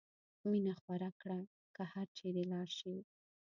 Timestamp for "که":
1.75-1.83